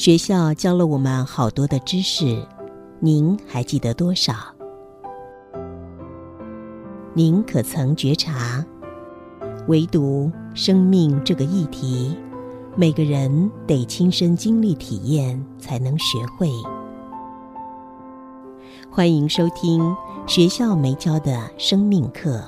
[0.00, 2.42] 学校教了我们好多的知识，
[3.00, 4.32] 您还记得多少？
[7.12, 8.64] 您可曾觉察，
[9.68, 12.16] 唯独生命这个议题，
[12.74, 16.48] 每个人得亲身经历体验才能学会。
[18.90, 19.94] 欢迎收听
[20.26, 22.42] 学校没教的生命课。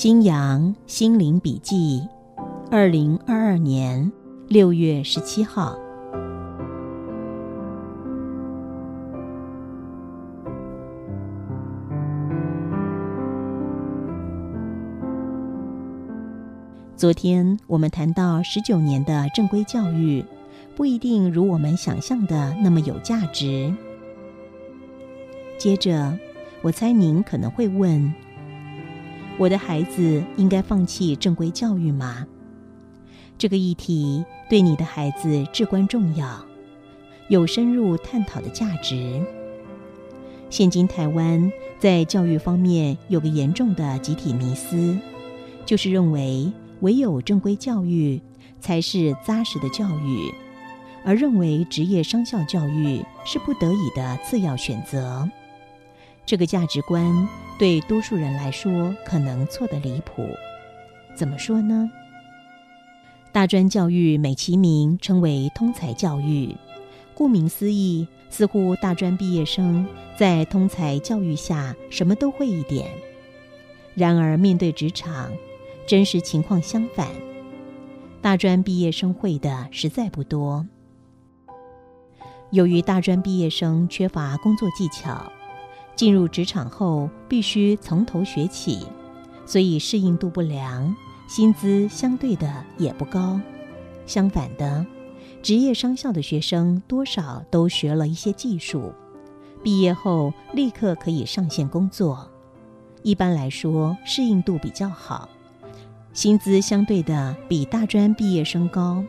[0.00, 2.06] 新阳心灵笔记，
[2.70, 4.12] 二零二二年
[4.46, 5.76] 六月十七号。
[16.94, 20.24] 昨天我们谈到十九年的正规教育，
[20.76, 23.74] 不一定如我们想象的那么有价值。
[25.58, 26.16] 接着，
[26.62, 28.14] 我猜您可能会问。
[29.38, 32.26] 我的孩子应该放弃正规教育吗？
[33.38, 36.44] 这个议题对你的孩子至关重要，
[37.28, 39.24] 有深入探讨的价值。
[40.50, 44.98] 现今台湾在教育方面有个严重的集体迷思，
[45.64, 48.20] 就是认为唯有正规教育
[48.58, 50.34] 才是扎实的教育，
[51.04, 55.30] 而认为职业商校教育是不得已的次要选择。
[56.26, 60.28] 这个价值观对多数人来说可能错得离谱。
[61.14, 61.90] 怎么说呢？
[63.32, 66.56] 大专教育美其名称为通才教育，
[67.14, 69.86] 顾名思义，似乎大专毕业生
[70.16, 72.88] 在通才教育下什么都会一点。
[73.94, 75.32] 然而面对职场，
[75.86, 77.08] 真实情况相反，
[78.22, 80.64] 大专毕业生会的实在不多。
[82.50, 85.30] 由于大专毕业生缺乏工作技巧。
[85.98, 88.86] 进入职场后必须从头学起，
[89.44, 90.94] 所以适应度不良，
[91.26, 93.40] 薪资相对的也不高。
[94.06, 94.86] 相反的，
[95.42, 98.92] 职业商校的学生多少都学了一些技术，
[99.60, 102.30] 毕业后立刻可以上线工作。
[103.02, 105.28] 一般来说，适应度比较好，
[106.12, 109.02] 薪资相对的比大专毕业生高。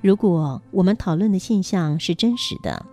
[0.00, 2.84] 如果我们讨论的现象是真实的。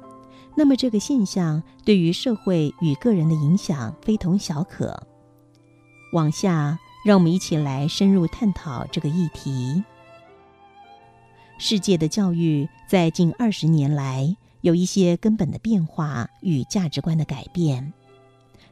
[0.56, 5.08] 那么，这个现象对于社会与个人的影响非同小可。
[6.14, 9.84] 往下，让我们一起来深入探讨这个议题。
[11.58, 17.94] 世界的教育在近二十年来有一些根本的变化与价值观的改变。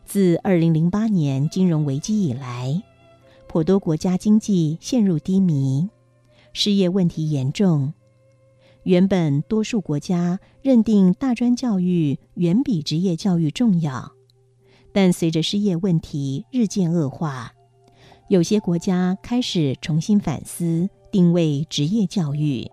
[0.06, 2.82] 自二零零八年金融危机以来，
[3.48, 5.90] 颇多国家经济陷入低迷，
[6.54, 7.94] 失业问题严重。
[8.84, 14.12] 原本多数国家认定大专教育远比职业教育重要，
[14.92, 17.54] 但随着失业问题日渐恶化，
[18.28, 22.68] 有些国家开始重新反思定位职业教育，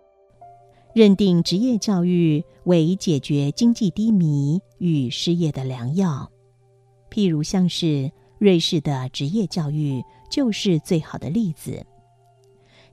[0.94, 6.30] 认定职业教育为解决经济低迷与失业的良药。
[7.10, 11.84] 譬如像是瑞士的职业教育就是最好的例子，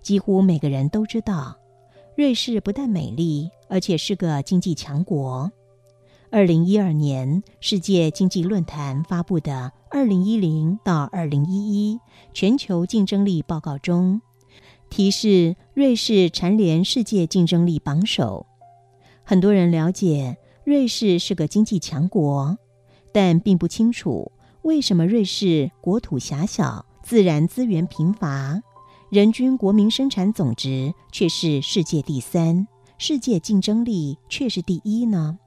[0.02, 1.58] 几乎每个人都知道。
[2.16, 5.52] 瑞士不但美丽，而且是个经济强国。
[6.32, 9.52] 二零一二年世界经济论坛发布的
[9.90, 12.00] 《二零一零到二零一一
[12.34, 14.22] 全球竞争力报告》中，
[14.90, 18.46] 提示瑞士蝉联世界竞争力榜首。
[19.24, 22.58] 很多人了解瑞士是个经济强国，
[23.12, 24.32] 但并不清楚
[24.62, 28.62] 为什么瑞士国土狭小，自然资源贫乏。
[29.10, 32.68] 人均国民生产总值却是世界第三，
[32.98, 35.38] 世界竞争力却是第一呢？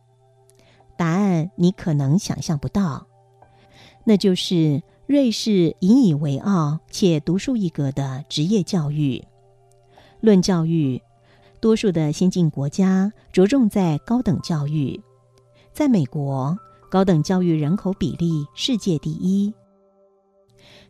[0.97, 3.07] 答案你可能想象不到，
[4.05, 9.23] 那就是瑞士引以为傲且独树一格的职业教育。
[10.21, 11.03] 论教育，
[11.61, 15.01] 多数的先进国家着重在高等教育，
[15.73, 16.57] 在美国，
[16.89, 19.53] 高等教育人口比例世界第一。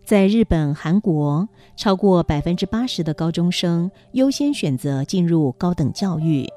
[0.09, 1.47] 在日本、韩国，
[1.77, 6.49] 超过百分之八十的高中生优先选择进入高等教育。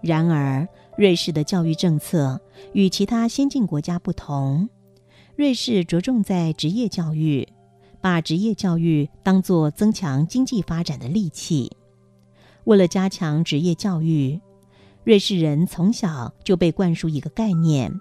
[0.00, 2.40] 然而，瑞士的教育政策
[2.74, 4.68] 与其他先进国家不同。
[5.34, 7.48] 瑞士着重在职业教育，
[8.00, 11.72] 把职业教育当作增强经济发展的利器。
[12.62, 14.40] 为了加强职业教育，
[15.02, 17.92] 瑞士人从小就被灌输一个概念：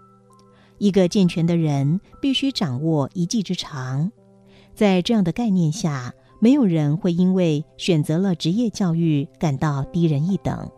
[0.77, 4.11] 一个健全的人必须掌握一技之长。
[4.77, 10.69] 在这样的概念下，没有人会因为选择了职业教育感到低人一等。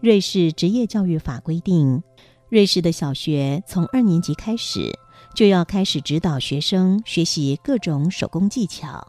[0.00, 2.02] 瑞士职业教育法规定，
[2.48, 4.90] 瑞士的小学从二年级开始
[5.34, 9.06] 就要开始指导学生学习各种手工技巧，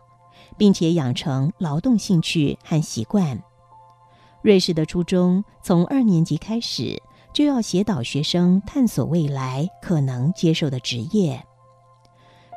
[0.58, 3.42] 并且养成劳动兴趣和习惯。
[4.42, 7.02] 瑞士的初中从二年级开始
[7.34, 11.42] 就要协导学生探索未来可能接受的职业。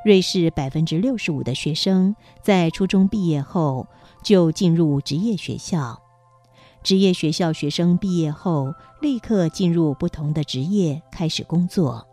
[0.05, 3.87] 瑞士百分之六十五的学生在初中毕业后
[4.23, 6.03] 就进入职业学校，
[6.83, 12.05] 职业学校学生毕业后立刻进入不同的职业开始工作。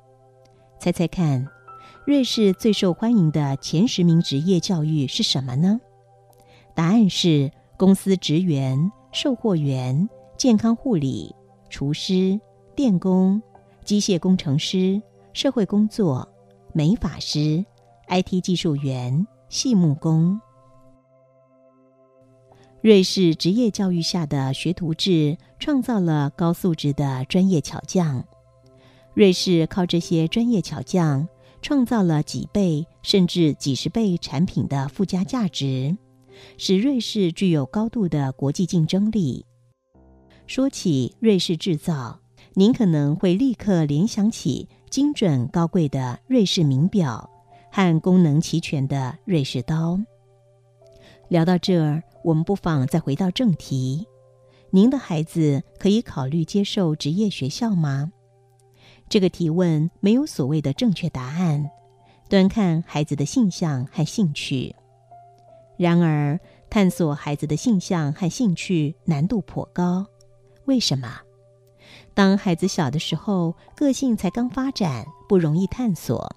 [0.80, 1.47] 猜猜看，
[2.06, 5.80] 瑞士最受欢迎的前十名职业教育是什么呢？
[6.75, 10.07] 答案是公司职员、售货员、
[10.38, 11.35] 健康护理、
[11.69, 12.39] 厨师、
[12.75, 13.42] 电工、
[13.83, 15.01] 机械工程师、
[15.33, 16.30] 社会工作、
[16.71, 17.65] 美发师、
[18.09, 20.39] IT 技术员、细木工。
[22.81, 28.25] 瑞士职业教育下的学徒制创造了高素质的专业巧匠。
[29.13, 31.27] 瑞士靠这些专业巧匠，
[31.61, 35.95] 创造了几倍甚至几十倍产品的附加价值，
[36.57, 39.45] 使瑞士具有高度的国际竞争力。
[40.47, 42.19] 说起瑞士制造，
[42.56, 47.29] 您可能会立刻联想起精准高贵的瑞士名表
[47.80, 49.98] 和功能齐全的瑞士刀。
[51.30, 54.06] 聊到这儿，我们不妨再回到正题：
[54.70, 58.12] 您的孩子可以考虑接受职业学校吗？
[59.08, 61.72] 这个提问没有所谓的正确答案，
[62.28, 64.76] 端看孩子的性向和兴趣。
[65.78, 66.38] 然而，
[66.70, 70.06] 探索孩子的性向和兴趣难度颇高。
[70.66, 71.22] 为什么？
[72.14, 76.30] 当孩子小的时候，个性才刚发展，不容易探索。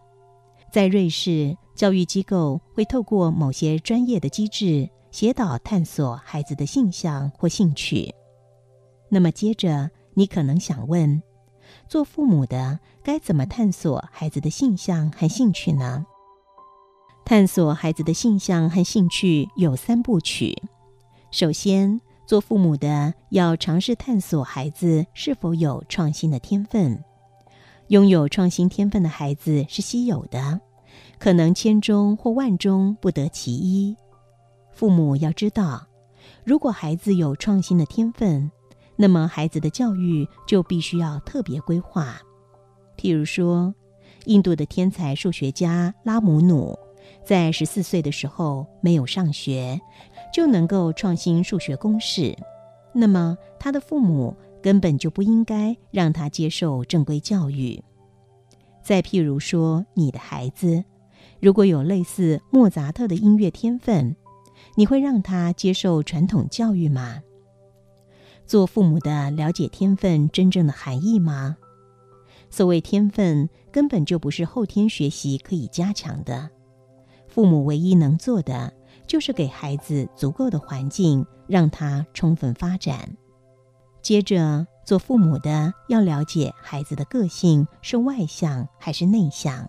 [0.73, 8.15] 在瑞士，教育机构会透过某些专业的机制，协导探索孩子的性向或兴趣。
[9.11, 11.23] 那么，接着你可能想问。
[11.89, 16.07] 做父母的该怎么探索孩子的性向和兴趣呢？
[17.23, 20.57] 探索孩子的性向和兴趣有三部曲。
[21.31, 27.05] 首先，做父母的要尝试探索孩子是否有创新的天分。
[27.93, 30.59] 拥有创新天分的孩子是稀有的，
[31.19, 33.95] 可能千中或万中不得其一。
[34.71, 35.87] 父母要知道，
[36.43, 38.51] 如果孩子有创新的天分，
[38.97, 42.17] 那么，孩子的教育就必须要特别规划。
[42.97, 43.75] 譬如说，
[44.25, 46.75] 印度的天才数学家拉姆努，
[47.27, 49.79] 在十四岁的时候没有上学，
[50.33, 52.35] 就能够创新数学公式。
[52.95, 57.83] 那么，他的父母根本就不应该让他接受正规教育。
[58.83, 60.85] 再譬如说，你的孩子
[61.41, 64.17] 如果有类似莫扎特的音乐天分，
[64.77, 67.21] 你会让他接受传统教育吗？
[68.47, 71.57] 做父母的了解天分真正的含义吗？
[72.51, 76.51] 所谓天分，根本就不是后天学习可以加强的。
[77.29, 78.73] 父母唯一能做的，
[79.07, 83.17] 就是给孩子足够的环境，让他充分发展。
[84.03, 89.69] 接着，做父母的要了解孩子的个性是外向还是内向。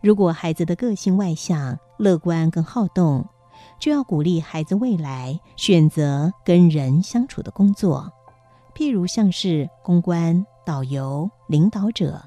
[0.00, 3.26] 如果孩子的个性外向、乐观、更好动。
[3.78, 8.10] 就要鼓励孩子未来选择跟人相处的工作，
[8.74, 12.22] 譬如像是公关、导游、领导者。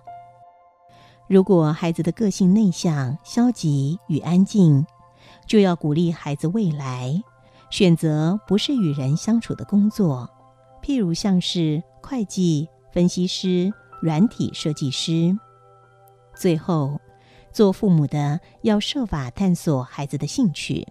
[1.27, 4.85] 如果孩子的个性内向、消极与安静，
[5.47, 7.23] 就要鼓励孩子未来
[7.69, 10.29] 选择不是与人相处的工作，
[10.81, 13.71] 譬如像是会计、分析师、
[14.01, 15.37] 软体设计师。
[16.35, 16.99] 最后，
[17.51, 20.87] 做父母的要设法探索孩子的兴趣。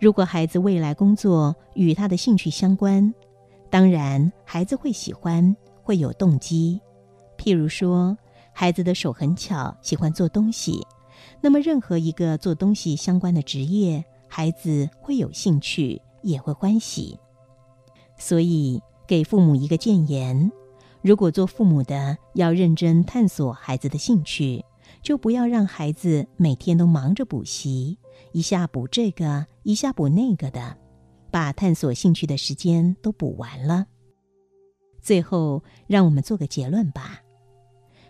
[0.00, 3.12] 如果孩子未来工作与他的兴趣相关，
[3.70, 6.80] 当然孩子会喜欢，会有动机。
[7.36, 8.16] 譬如说，
[8.52, 10.84] 孩子的手很巧，喜欢做东西，
[11.40, 17.18] 那么任何一个做东西相关的职业，孩子会有兴趣，也会欢喜。
[18.16, 18.80] 所以，
[19.12, 20.50] 给父母一个谏言：
[21.02, 24.64] 如果做父母的要认真探索孩子的兴趣，
[25.02, 27.98] 就不要让孩子每天都忙着补习。
[28.32, 30.78] 一下补这个，一下补那个的，
[31.30, 33.84] 把探索兴趣的时间都补完了。
[35.02, 37.20] 最后，让我们做个结论吧。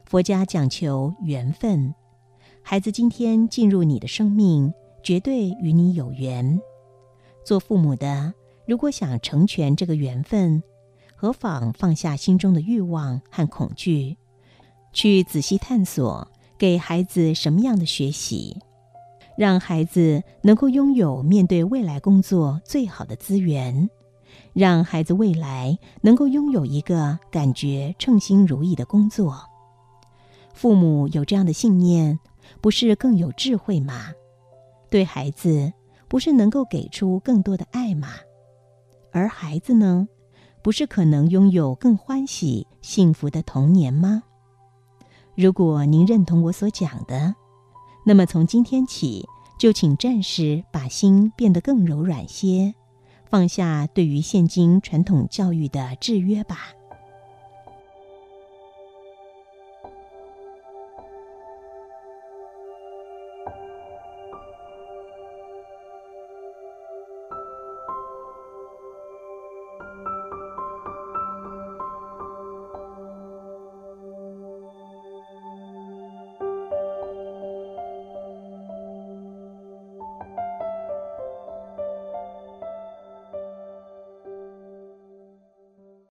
[0.04, 1.92] 佛家讲求缘分，
[2.62, 6.60] 孩子今天进入你的生命，绝对与你有缘。
[7.44, 8.32] 做父母的，
[8.68, 10.62] 如果想成全这个缘分，
[11.22, 14.16] 何妨放下心中的欲望和恐惧，
[14.92, 16.26] 去仔细探索，
[16.58, 18.56] 给孩子什么样的学习？
[19.38, 23.88] 让孩子能够拥有面对未来工作最好的资源，
[24.52, 29.44] 让孩子未来能够拥有一个感觉称心如意的工作。
[30.52, 32.18] 父母有这样的信念，
[32.60, 34.10] 不是更有智慧吗？
[34.90, 35.72] 对孩子，
[36.08, 38.08] 不是能够给出更多的爱吗？
[39.12, 40.08] 而孩子呢，
[40.62, 44.22] 不是可能拥有更欢喜、幸福的童年吗？
[45.34, 47.34] 如果您认同我所讲的，
[48.06, 49.26] 那么从今天起，
[49.58, 52.74] 就请暂时把心变得更柔软些，
[53.28, 56.58] 放下对于现今传统教育的制约吧。